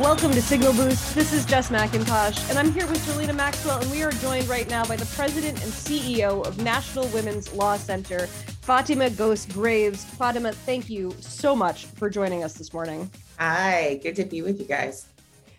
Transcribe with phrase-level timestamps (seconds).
[0.00, 1.14] Welcome to Signal Boost.
[1.14, 4.68] This is Jess McIntosh, and I'm here with Zerlina Maxwell, and we are joined right
[4.68, 10.04] now by the president and CEO of National Women's Law Center, Fatima Goss Graves.
[10.04, 13.10] Fatima, thank you so much for joining us this morning.
[13.38, 15.06] Hi, good to be with you guys.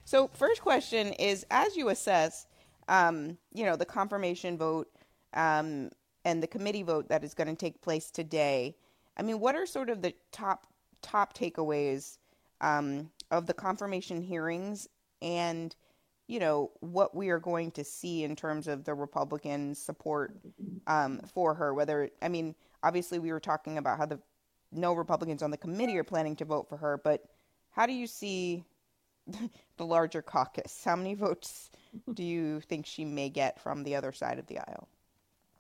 [0.06, 2.46] So, first question is: as you assess,
[2.88, 4.88] um, you know, the confirmation vote
[5.34, 5.90] um,
[6.26, 8.76] and the committee vote that is going to take place today,
[9.18, 10.68] I mean, what are sort of the top
[11.02, 12.20] top takeaways?
[12.62, 14.88] Um, of the confirmation hearings
[15.22, 15.76] and
[16.28, 20.38] you know what we are going to see in terms of the Republican support
[20.86, 21.74] um, for her.
[21.74, 22.54] Whether I mean,
[22.84, 24.20] obviously, we were talking about how the
[24.72, 27.24] no Republicans on the committee are planning to vote for her, but
[27.72, 28.66] how do you see
[29.78, 30.84] the larger caucus?
[30.84, 31.70] How many votes
[32.14, 34.90] do you think she may get from the other side of the aisle?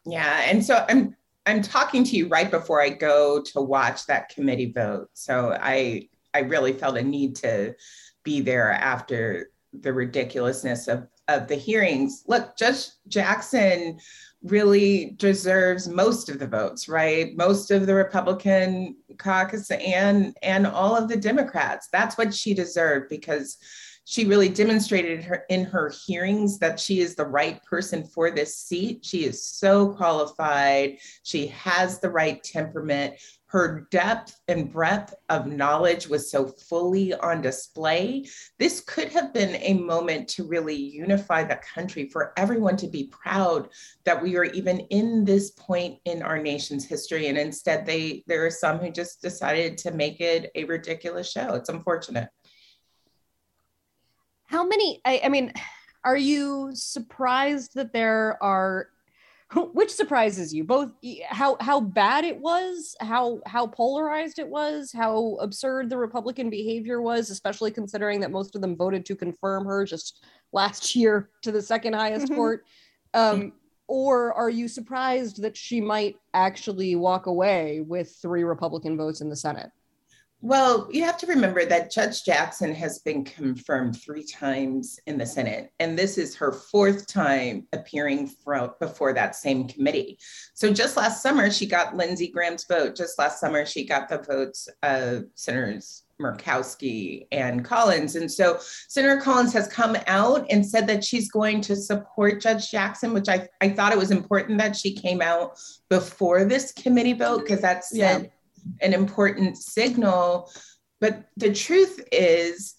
[0.06, 1.16] Yeah, and so I'm
[1.46, 5.10] I'm talking to you right before I go to watch that committee vote.
[5.14, 7.76] So I I really felt a need to
[8.24, 12.24] be there after the ridiculousness of of the hearings.
[12.28, 14.00] Look, Judge Jackson
[14.44, 17.36] really deserves most of the votes, right?
[17.36, 21.90] Most of the Republican caucus and and all of the Democrats.
[21.92, 23.58] That's what she deserved because
[24.10, 28.56] she really demonstrated her in her hearings that she is the right person for this
[28.58, 29.04] seat.
[29.04, 31.00] She is so qualified.
[31.24, 33.16] She has the right temperament
[33.48, 38.26] her depth and breadth of knowledge was so fully on display.
[38.60, 43.06] This could have been a moment to really unify the country, for everyone to be
[43.06, 43.70] proud
[44.04, 47.28] that we are even in this point in our nation's history.
[47.28, 51.54] And instead, they there are some who just decided to make it a ridiculous show.
[51.54, 52.28] It's unfortunate.
[54.48, 55.02] How many?
[55.06, 55.54] I, I mean,
[56.04, 58.88] are you surprised that there are
[59.74, 60.92] which surprises you both
[61.26, 67.02] how how bad it was how how polarized it was how absurd the republican behavior
[67.02, 71.52] was especially considering that most of them voted to confirm her just last year to
[71.52, 72.36] the second highest mm-hmm.
[72.36, 72.66] court
[73.14, 73.54] um,
[73.88, 79.30] or are you surprised that she might actually walk away with three republican votes in
[79.30, 79.72] the senate
[80.42, 85.26] well, you have to remember that Judge Jackson has been confirmed three times in the
[85.26, 90.20] Senate, and this is her fourth time appearing for, before that same committee.
[90.54, 92.96] So just last summer, she got Lindsey Graham's vote.
[92.96, 98.16] Just last summer, she got the votes of Senators Murkowski and Collins.
[98.16, 102.72] And so Senator Collins has come out and said that she's going to support Judge
[102.72, 105.60] Jackson, which I, I thought it was important that she came out
[105.90, 108.30] before this committee vote because that said yeah
[108.82, 110.52] an important signal.
[111.00, 112.76] But the truth is,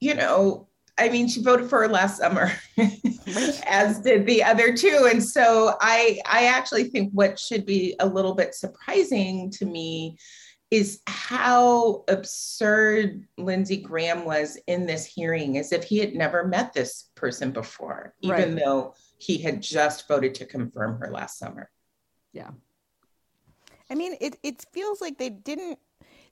[0.00, 2.50] you know, I mean, she voted for her last summer,
[3.66, 5.08] as did the other two.
[5.10, 10.16] And so I, I actually think what should be a little bit surprising to me
[10.70, 16.72] is how absurd Lindsey Graham was in this hearing, as if he had never met
[16.72, 18.64] this person before, even right.
[18.64, 21.70] though he had just voted to confirm her last summer.
[22.32, 22.50] Yeah.
[23.90, 25.78] I mean, it it feels like they didn't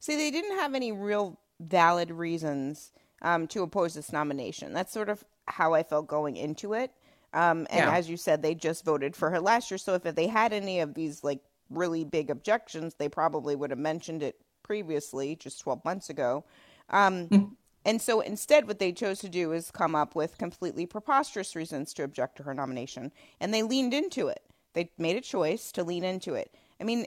[0.00, 2.92] see they didn't have any real valid reasons
[3.22, 4.72] um, to oppose this nomination.
[4.72, 6.92] That's sort of how I felt going into it.
[7.32, 7.96] Um, and yeah.
[7.96, 9.78] as you said, they just voted for her last year.
[9.78, 13.78] So if they had any of these like really big objections, they probably would have
[13.78, 16.44] mentioned it previously, just 12 months ago.
[16.90, 17.44] Um, hmm.
[17.84, 21.92] and so instead, what they chose to do is come up with completely preposterous reasons
[21.94, 23.10] to object to her nomination.
[23.40, 24.42] And they leaned into it.
[24.74, 26.54] They made a choice to lean into it.
[26.80, 27.06] I mean,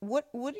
[0.00, 0.56] what what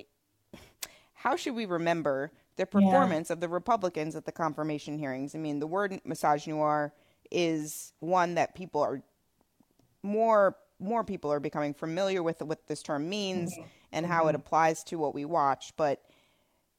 [1.15, 3.35] how should we remember the performance yeah.
[3.35, 5.35] of the Republicans at the confirmation hearings?
[5.35, 6.91] I mean, the word misogynoir
[7.31, 9.03] is one that people are
[10.03, 13.67] more more people are becoming familiar with what this term means mm-hmm.
[13.93, 14.31] and how mm-hmm.
[14.31, 15.73] it applies to what we watch.
[15.77, 16.03] But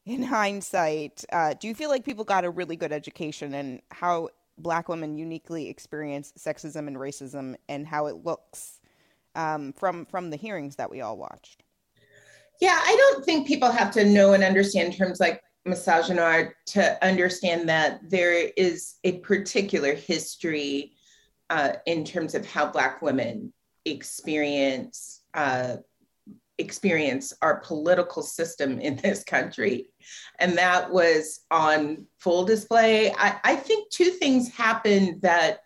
[0.06, 4.29] in hindsight, uh, do you feel like people got a really good education and how
[4.57, 8.81] Black women uniquely experience sexism and racism and how it looks
[9.36, 11.63] um, from from the hearings that we all watched?
[12.61, 17.69] Yeah, I don't think people have to know and understand terms like misogynoir to understand
[17.69, 20.94] that there is a particular history
[21.50, 23.53] uh, in terms of how Black women
[23.85, 25.77] experience uh,
[26.57, 29.89] experience our political system in this country.
[30.39, 33.11] And that was on full display.
[33.11, 35.59] I, I think two things happened that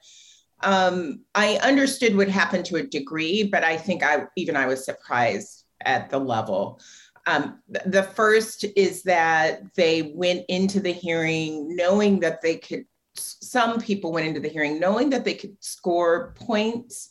[0.64, 4.86] Um, I understood what happened to a degree, but I think I even I was
[4.86, 5.57] surprised
[5.88, 6.80] at the level.
[7.26, 12.86] Um, the first is that they went into the hearing knowing that they could.
[13.16, 17.10] Some people went into the hearing knowing that they could score points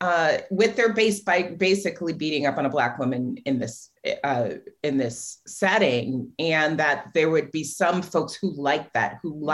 [0.00, 3.90] uh, with their base by basically beating up on a black woman in this
[4.24, 4.50] uh,
[4.82, 9.44] in this setting, and that there would be some folks who liked that, who mm-hmm.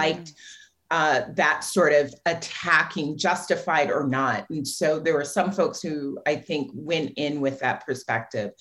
[0.91, 4.47] Uh, that sort of attacking, justified or not.
[4.51, 8.53] And so there were some folks who I think went in with that perspective.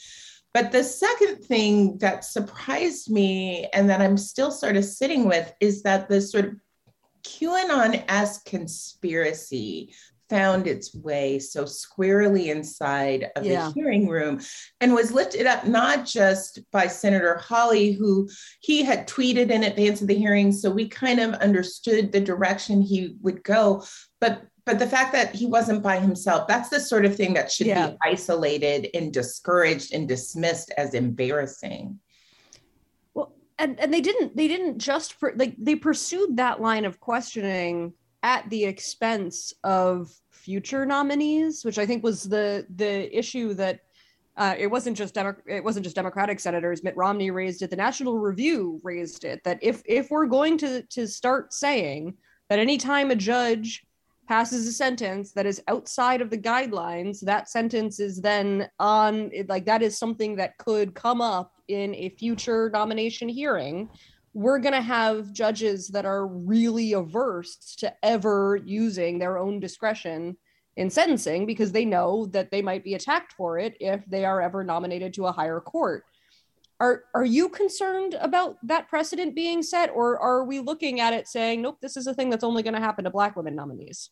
[0.53, 5.53] But the second thing that surprised me and that I'm still sort of sitting with
[5.59, 6.55] is that the sort of
[7.23, 9.93] QAnon s conspiracy
[10.29, 13.67] found its way so squarely inside of yeah.
[13.67, 14.39] the hearing room
[14.81, 18.29] and was lifted up not just by Senator Hawley, who
[18.59, 22.81] he had tweeted in advance of the hearing, so we kind of understood the direction
[22.81, 23.83] he would go,
[24.19, 27.51] but but the fact that he wasn't by himself that's the sort of thing that
[27.51, 27.91] should yeah.
[27.91, 31.99] be isolated and discouraged and dismissed as embarrassing
[33.13, 36.99] well and and they didn't they didn't just for like they pursued that line of
[36.99, 37.93] questioning
[38.25, 43.81] at the expense of future nominees, which I think was the the issue that
[44.35, 46.83] uh, it wasn't just Demo- it wasn't just Democratic senators.
[46.83, 47.69] Mitt Romney raised it.
[47.69, 49.43] The National Review raised it.
[49.43, 52.15] That if if we're going to to start saying
[52.49, 53.85] that anytime a judge
[54.27, 59.65] passes a sentence that is outside of the guidelines, that sentence is then on like
[59.65, 63.87] that is something that could come up in a future nomination hearing
[64.35, 70.35] we're going to have judges that are really averse to ever using their own discretion
[70.75, 74.41] in sentencing because they know that they might be attacked for it if they are
[74.41, 76.03] ever nominated to a higher court.
[76.81, 81.29] Are are you concerned about that precedent being set or are we looking at it
[81.29, 84.09] saying nope this is a thing that's only going to happen to black women nominees?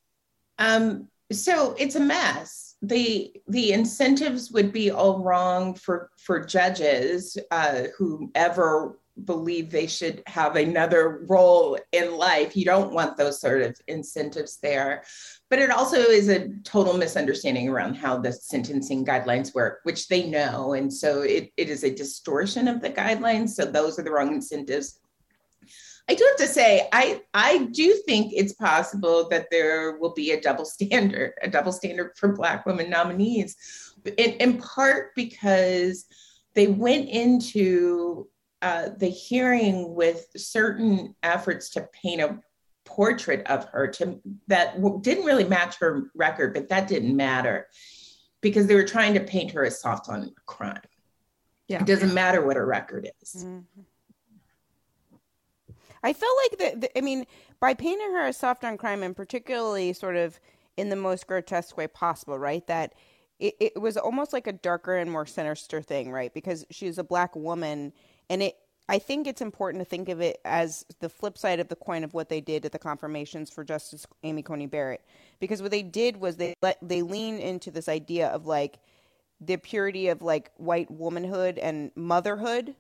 [0.58, 2.76] Um so it's a mess.
[2.82, 9.88] The the incentives would be all wrong for for judges uh, who ever believe they
[9.88, 12.56] should have another role in life.
[12.58, 15.04] You don't want those sort of incentives there.
[15.50, 20.30] But it also is a total misunderstanding around how the sentencing guidelines work, which they
[20.30, 20.74] know.
[20.74, 23.50] And so it, it is a distortion of the guidelines.
[23.50, 25.00] So those are the wrong incentives.
[26.10, 30.32] I do have to say, I, I do think it's possible that there will be
[30.32, 33.56] a double standard, a double standard for Black women nominees,
[34.18, 36.06] in, in part because
[36.56, 38.28] they went into
[38.64, 42.40] uh, the hearing with certain efforts to paint a
[42.86, 47.68] portrait of her to that didn't really match her record, but that didn't matter
[48.40, 50.80] because they were trying to paint her as soft on crime.
[51.68, 51.82] Yeah.
[51.82, 53.44] It doesn't matter what her record is.
[53.44, 53.82] Mm-hmm.
[56.04, 57.26] I felt like that, I mean,
[57.60, 60.40] by painting her as soft on crime and particularly sort of
[60.78, 62.66] in the most grotesque way possible, right?
[62.68, 62.94] That
[63.40, 66.34] it, it was almost like a darker and more sinister thing, right?
[66.34, 67.92] Because she's a black woman
[68.30, 68.56] and it
[68.90, 72.04] I think it's important to think of it as the flip side of the coin
[72.04, 75.06] of what they did at the confirmations for Justice Amy Coney Barrett,
[75.40, 78.80] because what they did was they let they lean into this idea of like
[79.40, 82.76] the purity of like white womanhood and motherhood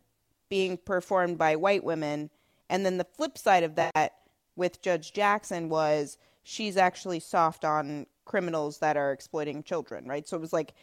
[0.49, 2.29] being performed by white women,
[2.69, 4.13] and then the flip side of that
[4.55, 10.27] with Judge Jackson was she's actually soft on criminals that are exploiting children, right?
[10.27, 10.73] So it was like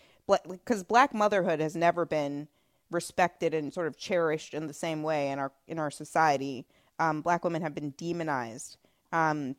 [0.48, 2.49] because black motherhood has never been
[2.90, 6.66] respected and sort of cherished in the same way in our in our society.
[6.99, 8.76] Um, black women have been demonized
[9.12, 9.56] um,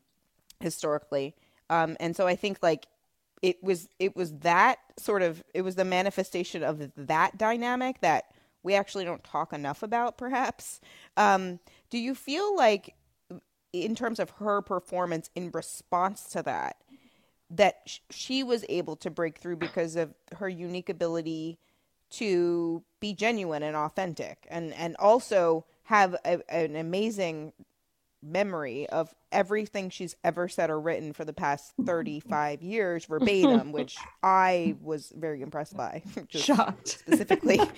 [0.59, 1.35] historically,
[1.69, 2.87] um, and so I think like
[3.41, 8.25] it was it was that sort of it was the manifestation of that dynamic that
[8.63, 10.17] we actually don't talk enough about.
[10.17, 10.79] Perhaps
[11.17, 11.59] um,
[11.89, 12.95] do you feel like
[13.73, 16.77] in terms of her performance in response to that
[17.49, 21.57] that sh- she was able to break through because of her unique ability
[22.11, 27.53] to be genuine and authentic and and also have a, an amazing
[28.23, 33.97] memory of everything she's ever said or written for the past 35 years verbatim which
[34.21, 36.87] i was very impressed by shocked.
[36.87, 37.59] specifically.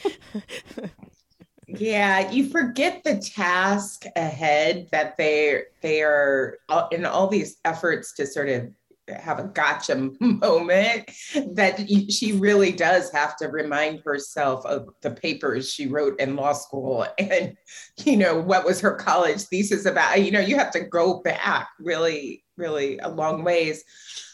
[1.65, 6.57] Yeah you forget the task ahead that they they are
[6.91, 8.69] in all these efforts to sort of
[9.10, 11.10] have a gotcha moment
[11.51, 16.53] that she really does have to remind herself of the papers she wrote in law
[16.53, 17.55] school and
[18.03, 20.22] you know what was her college thesis about.
[20.22, 23.83] You know you have to go back really really a long ways.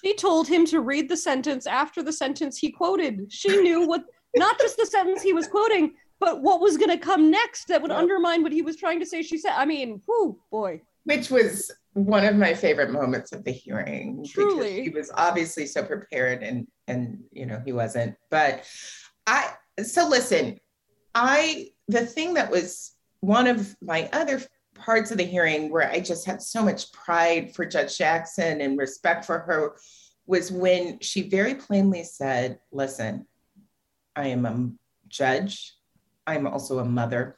[0.04, 3.32] She told him to read the sentence after the sentence he quoted.
[3.32, 4.04] She knew what
[4.36, 7.82] not just the sentence he was quoting but what was going to come next that
[7.82, 9.22] would undermine what he was trying to say.
[9.22, 10.82] She said i mean whoo boy.
[11.06, 11.72] Which was
[12.06, 14.56] one of my favorite moments of the hearing Truly.
[14.56, 18.64] because he was obviously so prepared and and you know he wasn't but
[19.28, 19.52] i
[19.84, 20.58] so listen
[21.14, 24.42] i the thing that was one of my other
[24.76, 28.78] parts of the hearing where i just had so much pride for judge jackson and
[28.78, 29.76] respect for her
[30.26, 33.26] was when she very plainly said listen
[34.16, 34.70] i am a
[35.10, 35.76] judge
[36.28, 37.38] i'm also a mother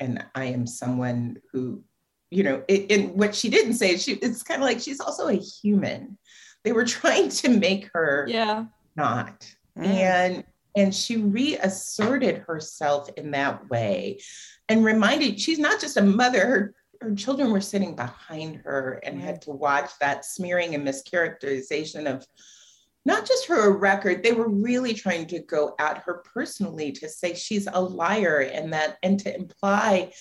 [0.00, 1.84] and i am someone who
[2.30, 5.28] you know, it, and what she didn't say, she it's kind of like she's also
[5.28, 6.16] a human.
[6.64, 8.66] They were trying to make her Yeah.
[8.96, 9.46] not.
[9.78, 9.84] Mm.
[9.86, 10.44] And
[10.76, 14.20] and she reasserted herself in that way
[14.68, 19.20] and reminded she's not just a mother, her her children were sitting behind her and
[19.20, 22.26] had to watch that smearing and mischaracterization of
[23.06, 27.34] not just her record they were really trying to go at her personally to say
[27.34, 30.12] she's a liar and that and to imply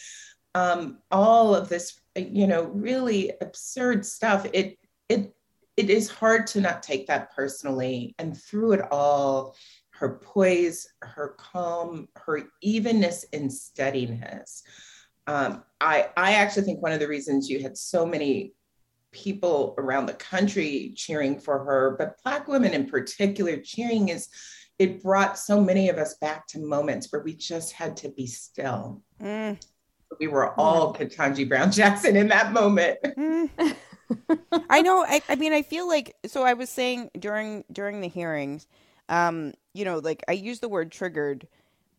[0.56, 4.46] um, all of this, you know, really absurd stuff.
[4.54, 4.78] It
[5.08, 5.34] it
[5.78, 8.16] it is hard to not take that personally.
[8.20, 9.56] And through it all,
[9.92, 14.64] her poise, her calm, her evenness and steadiness.
[15.28, 18.54] Um, I I actually think one of the reasons you had so many
[19.12, 24.28] people around the country cheering for her, but Black women in particular cheering is
[24.78, 28.26] it brought so many of us back to moments where we just had to be
[28.26, 29.60] still Mm.
[30.20, 33.00] We were all Ketanji Brown Jackson in that moment.
[33.04, 33.50] Mm.
[34.70, 35.06] I know.
[35.08, 36.44] I, I mean, I feel like so.
[36.44, 38.68] I was saying during during the hearings,
[39.08, 41.48] um, you know, like I used the word triggered,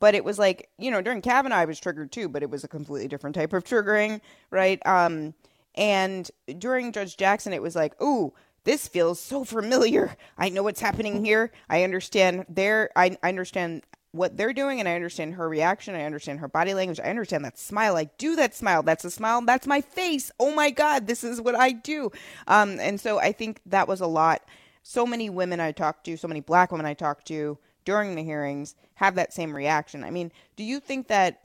[0.00, 2.64] but it was like you know during Kavanaugh I was triggered too, but it was
[2.64, 4.84] a completely different type of triggering, right?
[4.86, 5.34] Um,
[5.76, 8.32] and during Judge Jackson, it was like, ooh.
[8.64, 10.14] This feels so familiar.
[10.36, 11.50] I know what's happening here.
[11.70, 12.90] I understand their.
[12.94, 15.94] I, I understand what they're doing and I understand her reaction.
[15.94, 17.00] I understand her body language.
[17.00, 17.96] I understand that smile.
[17.96, 18.82] I do that smile.
[18.82, 19.42] That's a smile.
[19.42, 20.32] That's my face.
[20.40, 22.10] Oh my God, this is what I do.
[22.48, 24.42] Um, and so I think that was a lot.
[24.82, 28.24] So many women I talked to, so many black women I talked to during the
[28.24, 30.02] hearings have that same reaction.
[30.02, 31.40] I mean, do you think that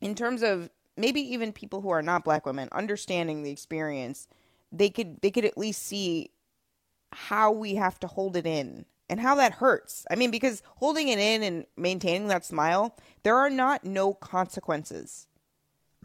[0.00, 4.28] in terms of maybe even people who are not black women understanding the experience,
[4.70, 6.30] they could they could at least see
[7.12, 10.04] how we have to hold it in and how that hurts.
[10.10, 15.26] I mean, because holding it in and maintaining that smile, there are not no consequences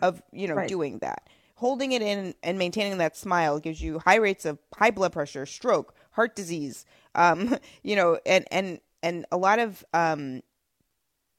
[0.01, 0.67] of, you know, Right.
[0.69, 1.29] doing that.
[1.55, 5.45] Holding it in and maintaining that smile gives you high rates of high blood pressure,
[5.45, 10.41] stroke, heart disease, um, you know, and and and a lot of um,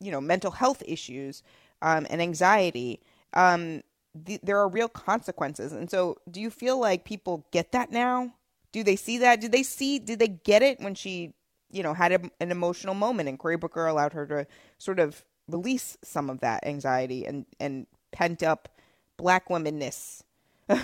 [0.00, 1.42] you know, mental health issues
[1.83, 3.00] um, and anxiety.
[3.33, 3.83] Um,
[4.25, 8.35] th- there are real consequences, and so do you feel like people get that now?
[8.73, 9.40] Do they see that?
[9.40, 9.99] Did they see?
[9.99, 11.33] Did they get it when she,
[11.74, 14.46] you know, had a, an emotional moment and Cory Booker allowed her to
[14.78, 18.68] sort of release some of that anxiety and and pent up
[19.16, 20.22] black womanness?
[20.68, 20.80] I,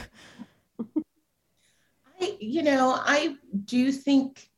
[2.38, 4.50] you know, I do think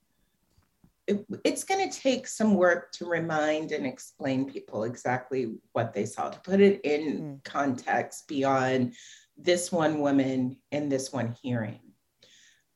[1.07, 6.07] it, it's going to take some work to remind and explain people exactly what they
[6.07, 7.45] saw, to put it in mm.
[7.45, 8.95] context beyond
[9.37, 11.81] this one woman and this one hearing.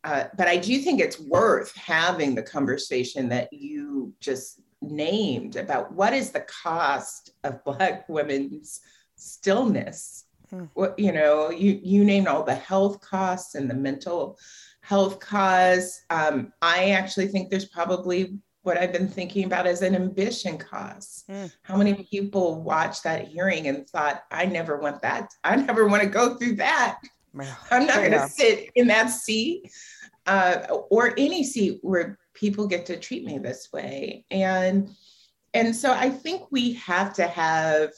[0.06, 5.92] Uh, but I do think it's worth having the conversation that you just named about
[5.92, 8.80] what is the cost of Black women's
[9.16, 10.26] stillness.
[10.50, 10.66] Hmm.
[10.74, 14.38] What you know, you you named all the health costs and the mental
[14.80, 16.04] health costs.
[16.08, 21.24] Um, I actually think there's probably what I've been thinking about as an ambition cost.
[21.28, 21.46] Hmm.
[21.62, 25.34] How many people watched that hearing and thought, I never want that.
[25.42, 27.00] I never want to go through that.
[27.70, 29.70] I'm not going to sit in that seat
[30.26, 34.24] uh, or any seat where people get to treat me this way.
[34.30, 34.90] And
[35.54, 37.90] and so I think we have to have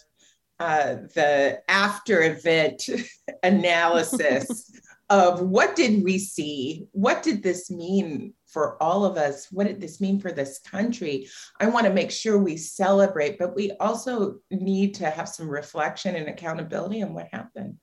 [0.61, 2.89] uh, the after event
[3.43, 4.71] analysis
[5.11, 6.87] of what did we see?
[6.93, 9.49] What did this mean for all of us?
[9.51, 11.29] What did this mean for this country?
[11.61, 16.15] I want to make sure we celebrate, but we also need to have some reflection
[16.15, 17.79] and accountability on what happened.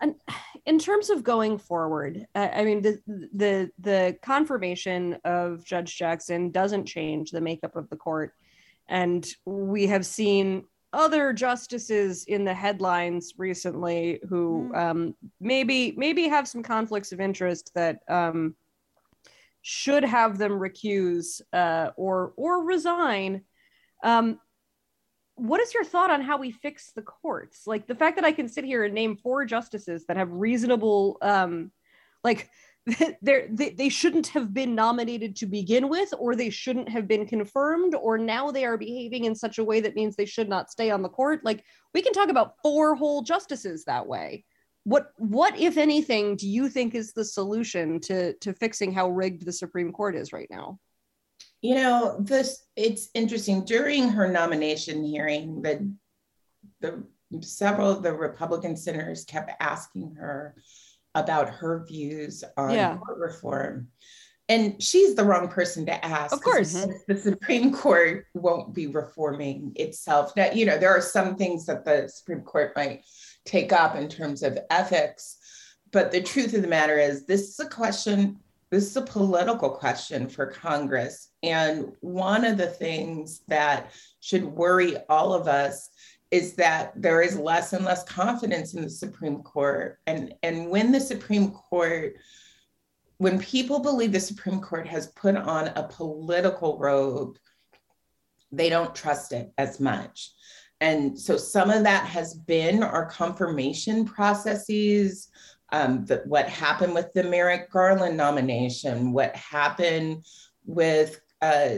[0.00, 0.14] And
[0.66, 6.50] in terms of going forward, I I mean, the, the the confirmation of Judge Jackson
[6.50, 8.34] doesn't change the makeup of the court,
[8.88, 16.48] and we have seen other justices in the headlines recently who um, maybe maybe have
[16.48, 18.54] some conflicts of interest that um,
[19.62, 23.42] should have them recuse uh, or or resign.
[24.02, 24.40] Um,
[25.40, 27.66] what is your thought on how we fix the courts?
[27.66, 31.16] Like the fact that I can sit here and name four justices that have reasonable,
[31.22, 31.72] um,
[32.22, 32.50] like
[33.22, 37.94] they they shouldn't have been nominated to begin with, or they shouldn't have been confirmed,
[37.94, 40.90] or now they are behaving in such a way that means they should not stay
[40.90, 41.44] on the court.
[41.44, 44.44] Like we can talk about four whole justices that way.
[44.84, 49.44] what what if anything do you think is the solution to to fixing how rigged
[49.46, 50.78] the Supreme Court is right now?
[51.62, 53.64] You know, this it's interesting.
[53.64, 55.92] During her nomination hearing, the
[56.80, 57.04] the
[57.42, 60.54] several of the Republican senators kept asking her
[61.14, 62.96] about her views on yeah.
[62.96, 63.88] court reform.
[64.48, 66.32] And she's the wrong person to ask.
[66.32, 66.72] Of course.
[67.06, 70.32] The Supreme Court won't be reforming itself.
[70.36, 73.04] Now, you know, there are some things that the Supreme Court might
[73.44, 75.36] take up in terms of ethics.
[75.92, 78.40] But the truth of the matter is, this is a question,
[78.70, 81.30] this is a political question for Congress.
[81.42, 85.90] And one of the things that should worry all of us
[86.30, 89.98] is that there is less and less confidence in the Supreme Court.
[90.06, 92.14] And, and when the Supreme Court,
[93.18, 97.36] when people believe the Supreme Court has put on a political robe,
[98.52, 100.30] they don't trust it as much.
[100.80, 105.28] And so some of that has been our confirmation processes,
[105.72, 110.24] um, what happened with the Merrick Garland nomination, what happened
[110.64, 111.76] with uh,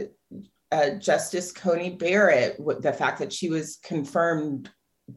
[0.71, 4.69] uh, Justice Coney Barrett, the fact that she was confirmed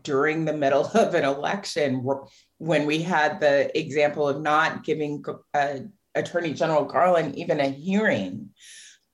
[0.03, 2.07] during the middle of an election
[2.59, 5.79] when we had the example of not giving uh,
[6.15, 8.51] Attorney General Garland even a hearing.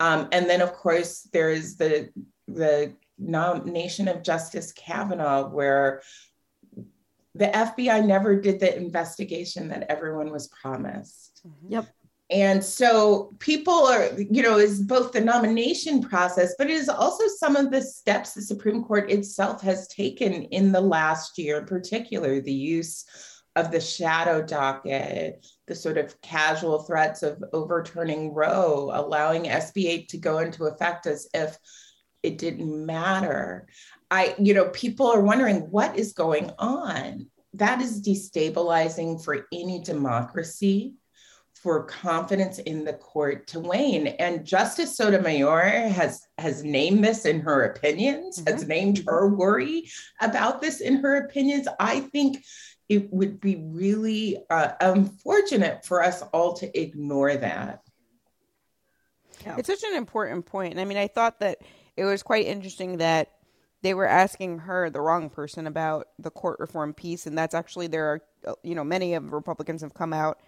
[0.01, 2.11] Um, and then, of course, there is the
[2.49, 6.03] the nomination of Justice Kavanaugh, where
[7.35, 11.41] the FBI never did the investigation that everyone was promised.
[11.47, 11.73] Mm-hmm.
[11.73, 11.87] Yep.
[12.31, 17.25] And so people are, you know, is both the nomination process, but it is also
[17.27, 21.67] some of the steps the Supreme Court itself has taken in the last year, in
[21.67, 23.05] particular, the use
[23.55, 30.09] of the shadow docket, the sort of casual threats of overturning Roe, allowing SB 8
[30.09, 31.59] to go into effect as if
[32.23, 33.69] it didn't matter.
[34.13, 37.29] I, you know, people are wondering what is going on.
[37.55, 40.97] That is destabilizing for any democracy,
[41.55, 44.09] for confidence in the court to wane.
[44.09, 48.53] And Justice Sotomayor has has named this in her opinions, mm-hmm.
[48.53, 49.89] has named her worry
[50.21, 51.67] about this in her opinions.
[51.81, 52.45] I think
[52.91, 57.81] it would be really uh, unfortunate for us all to ignore that.
[59.47, 59.57] Yeah.
[59.57, 60.73] It's such an important point.
[60.73, 61.61] And I mean, I thought that
[61.97, 63.31] it was quite interesting that
[63.83, 67.87] they were asking her the wrong person about the court reform piece and that's actually
[67.87, 70.39] there are uh, you know many of republicans have come out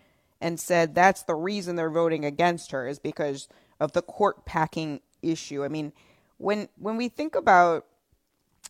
[0.40, 3.49] and said that's the reason they're voting against her is because
[3.81, 5.64] of the court packing issue.
[5.64, 5.92] I mean
[6.38, 7.87] when when we think about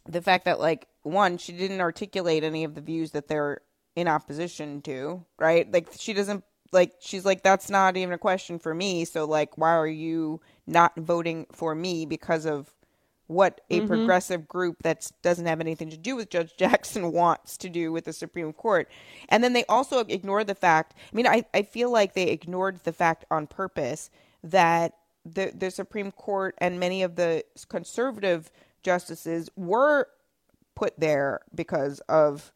[0.07, 3.61] the fact that like one she didn't articulate any of the views that they're
[3.97, 5.71] in opposition to right?
[5.73, 9.05] Like she doesn't like she's like that's not even a question for me.
[9.05, 12.74] So like why are you not voting for me because of
[13.27, 13.89] what a mm-hmm.
[13.89, 18.05] progressive group that doesn't have anything to do with Judge Jackson wants to do with
[18.05, 18.89] the Supreme Court.
[19.29, 22.81] And then they also ignored the fact, I mean, I, I feel like they ignored
[22.85, 24.11] the fact on purpose
[24.43, 28.51] that the, the Supreme Court and many of the conservative
[28.83, 30.09] justices were
[30.75, 32.53] put there because of,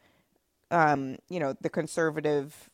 [0.70, 2.68] um, you know, the conservative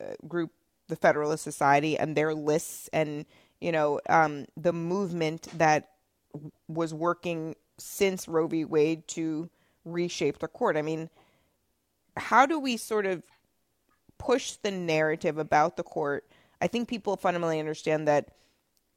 [0.00, 0.50] uh, group,
[0.88, 3.24] the Federalist Society, and their lists and
[3.60, 5.90] you know, um, the movement that
[6.68, 8.64] was working since Roe v.
[8.64, 9.50] Wade to
[9.84, 10.76] reshape the court.
[10.76, 11.10] I mean,
[12.16, 13.22] how do we sort of
[14.18, 16.26] push the narrative about the court?
[16.60, 18.30] I think people fundamentally understand that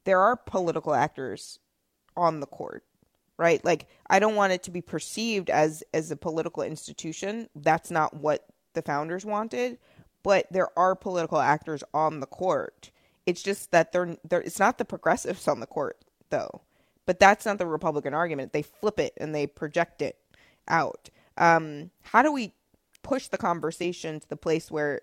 [0.04, 1.58] there are political actors
[2.16, 2.84] on the court,
[3.36, 3.62] right?
[3.64, 7.48] Like I don't want it to be perceived as as a political institution.
[7.54, 9.78] That's not what the founders wanted,
[10.22, 12.90] but there are political actors on the court
[13.26, 15.98] it's just that they're they're it's not the progressives on the court
[16.30, 16.62] though.
[17.10, 18.52] But that's not the Republican argument.
[18.52, 20.16] They flip it and they project it
[20.68, 21.10] out.
[21.36, 22.52] Um, how do we
[23.02, 25.00] push the conversation to the place where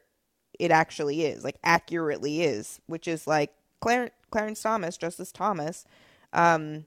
[0.58, 5.84] it actually is, like accurately is, which is like Clar- Clarence Thomas, Justice Thomas.
[6.32, 6.86] Um,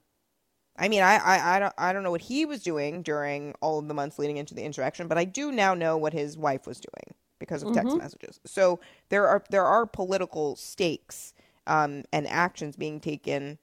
[0.75, 3.77] I mean, I, I, I don't I don't know what he was doing during all
[3.77, 6.65] of the months leading into the insurrection, but I do now know what his wife
[6.65, 7.77] was doing because of mm-hmm.
[7.77, 8.39] text messages.
[8.47, 8.79] So
[9.09, 11.35] there are there are political stakes
[11.67, 13.59] um, and actions being taken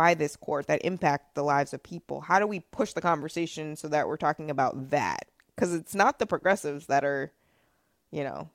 [0.00, 2.22] by this court that impact the lives of people.
[2.22, 5.26] How do we push the conversation so that we're talking about that?
[5.54, 7.30] Because it's not the progressives that are,
[8.10, 8.48] you know,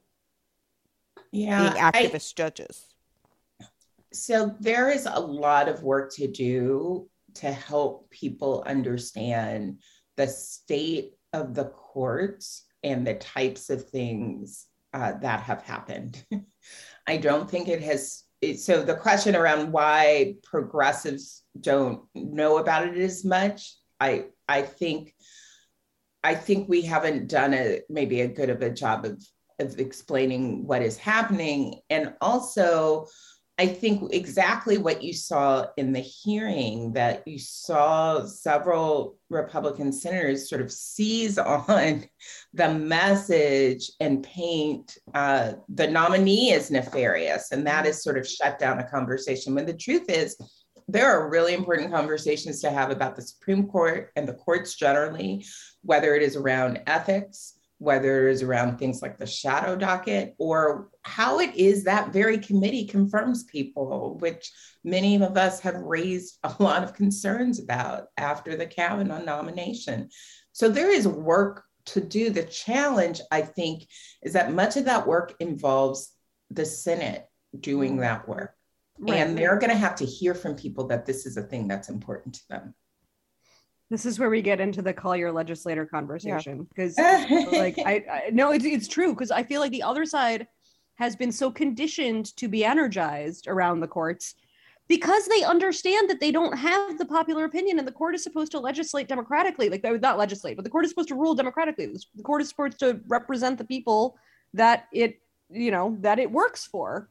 [1.32, 2.86] yeah, being activist I, judges.
[4.12, 9.78] So there is a lot of work to do to help people understand
[10.18, 16.26] the state of the courts and the types of things uh, that have happened.
[17.08, 18.24] I don't think it has.
[18.54, 25.14] So the question around why progressives don't know about it as much, I I think
[26.24, 29.24] I think we haven't done a maybe a good of a job of
[29.60, 31.80] of explaining what is happening.
[31.90, 33.08] And also,
[33.58, 40.50] I think exactly what you saw in the hearing that you saw several Republican senators
[40.50, 42.04] sort of seize on
[42.54, 47.52] the message and paint uh, the nominee as nefarious.
[47.52, 50.36] And that is sort of shut down a conversation when the truth is,
[50.88, 55.44] there are really important conversations to have about the Supreme Court and the courts generally,
[55.82, 57.56] whether it is around ethics,
[57.86, 62.40] whether it is around things like the shadow docket or how it is that very
[62.40, 64.52] committee confirms people, which
[64.84, 70.10] many of us have raised a lot of concerns about after the Kavanaugh nomination.
[70.52, 72.32] So there is work to do.
[72.32, 73.88] The challenge, I think,
[74.24, 76.12] is that much of that work involves
[76.50, 77.26] the Senate
[77.60, 78.02] doing mm-hmm.
[78.02, 78.56] that work.
[78.98, 79.18] Right.
[79.18, 81.90] And they're going to have to hear from people that this is a thing that's
[81.90, 82.74] important to them.
[83.90, 87.46] This is where we get into the call your legislator conversation because, yeah.
[87.52, 90.48] like, I, I no, it's it's true because I feel like the other side
[90.96, 94.36] has been so conditioned to be energized around the courts
[94.88, 98.52] because they understand that they don't have the popular opinion and the court is supposed
[98.52, 99.70] to legislate democratically.
[99.70, 101.88] Like they would not legislate but the court is supposed to rule democratically.
[102.16, 104.18] The court is supposed to represent the people
[104.54, 105.20] that it
[105.50, 107.10] you know that it works for.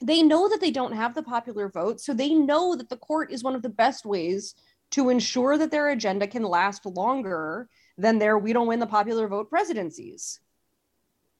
[0.00, 3.30] They know that they don't have the popular vote so they know that the court
[3.30, 4.54] is one of the best ways
[4.92, 9.28] to ensure that their agenda can last longer than their we don't win the popular
[9.28, 10.40] vote presidencies.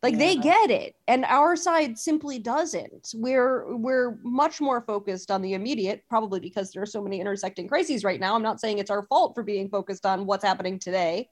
[0.03, 0.19] Like yeah.
[0.19, 0.97] they get it.
[1.07, 3.11] And our side simply doesn't.
[3.15, 7.69] We're we're much more focused on the immediate probably because there are so many intersecting
[7.69, 8.35] crises right now.
[8.35, 11.29] I'm not saying it's our fault for being focused on what's happening today.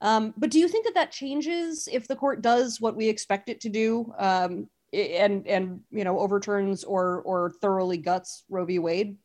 [0.00, 3.48] Um, but do you think that that changes if the court does what we expect
[3.48, 8.78] it to do um, and and you know overturns or or thoroughly guts roe v.
[8.78, 9.16] Wade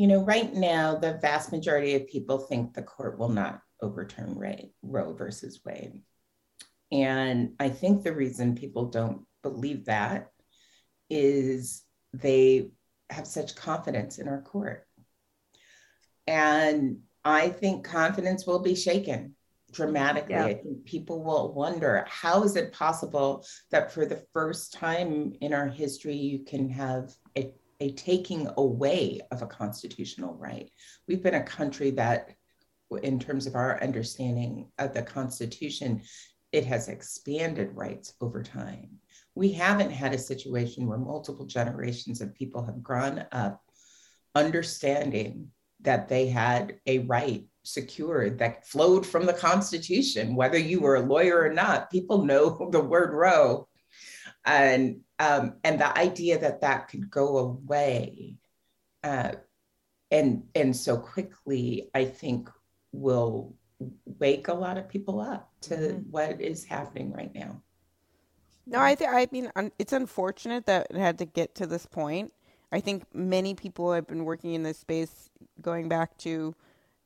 [0.00, 4.34] you know, right now, the vast majority of people think the court will not overturn
[4.34, 6.00] Ray, Roe versus Wade.
[6.90, 10.28] And I think the reason people don't believe that
[11.10, 11.82] is
[12.14, 12.70] they
[13.10, 14.86] have such confidence in our court.
[16.26, 19.36] And I think confidence will be shaken
[19.70, 20.32] dramatically.
[20.32, 20.46] Yeah.
[20.46, 25.52] I think people will wonder how is it possible that for the first time in
[25.52, 30.70] our history, you can have a a taking away of a constitutional right.
[31.08, 32.30] We've been a country that,
[33.02, 36.02] in terms of our understanding of the Constitution,
[36.52, 38.90] it has expanded rights over time.
[39.34, 43.62] We haven't had a situation where multiple generations of people have grown up
[44.34, 45.48] understanding
[45.82, 51.00] that they had a right secured that flowed from the Constitution, whether you were a
[51.06, 51.90] lawyer or not.
[51.90, 53.68] People know the word Roe
[54.44, 58.36] and um, and the idea that that could go away
[59.04, 59.32] uh,
[60.10, 62.48] and and so quickly i think
[62.92, 63.54] will
[64.18, 66.10] wake a lot of people up to mm-hmm.
[66.10, 67.60] what is happening right now.
[68.66, 72.32] No i think i mean it's unfortunate that it had to get to this point.
[72.72, 76.54] I think many people have been working in this space going back to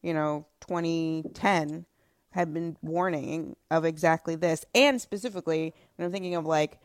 [0.02, 1.86] you know 2010
[2.30, 4.64] have been warning of exactly this.
[4.74, 6.78] And specifically when i'm thinking of like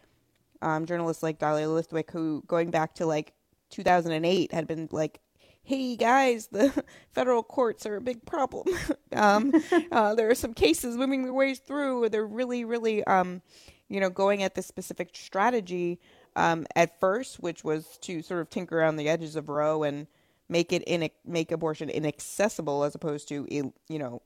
[0.61, 3.33] um, journalists like Dahlia Lithwick, who going back to like
[3.69, 5.19] 2008 had been like,
[5.63, 8.67] "Hey guys, the federal courts are a big problem.
[9.15, 9.53] um,
[9.91, 12.09] uh, there are some cases moving their ways through.
[12.09, 13.41] They're really, really, um,
[13.87, 15.99] you know, going at this specific strategy
[16.35, 20.07] um, at first, which was to sort of tinker around the edges of Roe and
[20.49, 24.21] make it in make abortion inaccessible as opposed to you know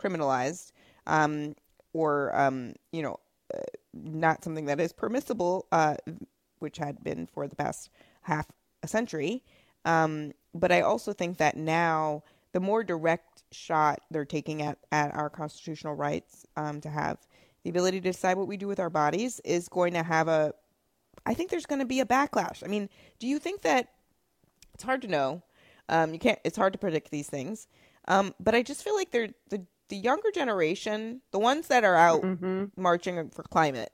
[0.00, 0.72] criminalized
[1.06, 1.54] um,
[1.92, 3.18] or um, you know
[3.92, 5.96] not something that is permissible, uh,
[6.58, 7.90] which had been for the past
[8.22, 8.46] half
[8.82, 9.42] a century.
[9.84, 15.14] Um, but I also think that now the more direct shot they're taking at, at
[15.14, 17.18] our constitutional rights um, to have
[17.62, 20.52] the ability to decide what we do with our bodies is going to have a.
[21.24, 22.62] I think there's going to be a backlash.
[22.64, 22.88] I mean,
[23.18, 23.88] do you think that
[24.74, 25.42] it's hard to know?
[25.88, 26.38] Um, you can't.
[26.44, 27.66] It's hard to predict these things.
[28.08, 31.96] Um, but I just feel like they're the the younger generation, the ones that are
[31.96, 32.64] out mm-hmm.
[32.76, 33.92] marching for climate,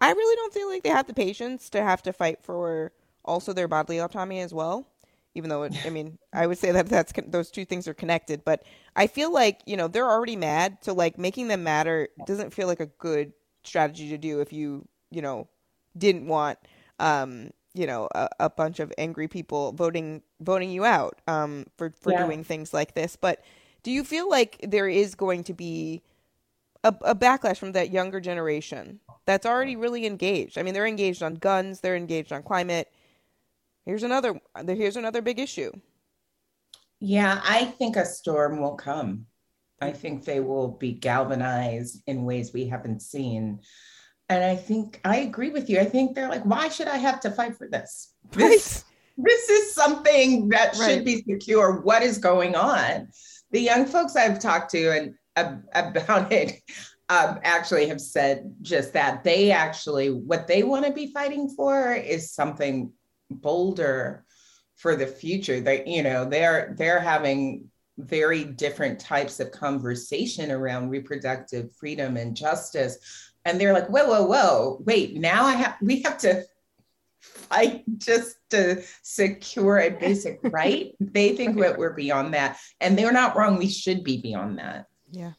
[0.00, 2.92] I really don't feel like they have the patience to have to fight for
[3.24, 4.86] also their bodily autonomy as well.
[5.34, 8.42] Even though, it, I mean, I would say that that's those two things are connected,
[8.44, 8.62] but
[8.94, 12.66] I feel like you know they're already mad, so like making them matter doesn't feel
[12.66, 15.48] like a good strategy to do if you you know
[15.98, 16.58] didn't want
[17.00, 21.92] um you know a, a bunch of angry people voting voting you out um for
[22.00, 22.24] for yeah.
[22.24, 23.42] doing things like this, but
[23.86, 26.02] do you feel like there is going to be
[26.82, 30.58] a, a, backlash from that younger generation that's already really engaged?
[30.58, 32.90] I mean, they're engaged on guns, they're engaged on climate.
[33.84, 34.40] Here's another.
[34.66, 35.70] Here's another big issue.
[36.98, 39.26] Yeah, I think a storm will come.
[39.80, 43.60] I think they will be galvanized in ways we haven't seen.
[44.28, 45.78] And I think I agree with you.
[45.78, 48.14] I think they're like, why should I have to fight for this?
[48.34, 48.50] Right.
[48.50, 48.84] This,
[49.18, 50.90] this is something that Right.
[50.90, 51.80] should be secure.
[51.80, 53.08] What is going on?
[53.50, 56.60] The young folks I've talked to and ab- about it
[57.08, 59.24] um, actually have said just that.
[59.24, 62.92] They actually, what they want to be fighting for is something
[63.30, 64.24] bolder
[64.76, 65.60] for the future.
[65.60, 72.36] They, you know, they're they're having very different types of conversation around reproductive freedom and
[72.36, 73.32] justice.
[73.44, 76.44] And they're like, whoa, whoa, whoa, wait, now I have we have to
[77.48, 80.94] fight just to secure a basic right.
[81.00, 82.58] They think that we're beyond that.
[82.80, 83.56] And they're not wrong.
[83.56, 84.86] We should be beyond that.
[85.10, 85.32] Yeah.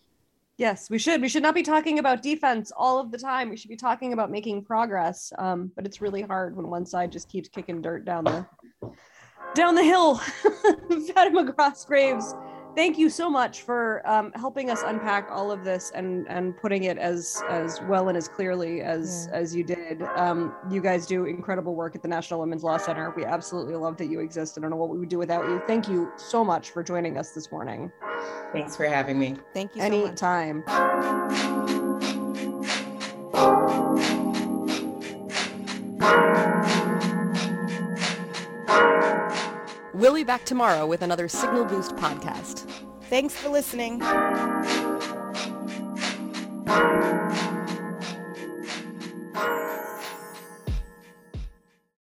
[0.58, 1.22] Yes, we should.
[1.22, 3.50] We should not be talking about defense all of the time.
[3.50, 5.32] We should be talking about making progress.
[5.38, 8.46] Um, but it's really hard when one side just keeps kicking dirt down the
[9.54, 10.15] down the hill.
[11.13, 11.54] Fatima
[11.86, 12.34] Graves,
[12.78, 16.84] thank you so much for um, helping us unpack all of this and and putting
[16.84, 19.38] it as as well and as clearly as Yeah.
[19.40, 20.04] as you did.
[20.16, 23.12] Um, you guys do incredible work at the National Women's Law Center.
[23.18, 24.58] We absolutely love that you exist.
[24.58, 25.60] I don't know what we would do without you.
[25.66, 27.92] Thank you so much for joining us this morning.
[28.54, 29.36] Thanks for having me.
[29.54, 30.24] Thank you so much.
[30.24, 31.47] Anytime.
[39.98, 42.70] We'll be back tomorrow with another Signal Boost podcast.
[43.10, 44.00] Thanks for listening.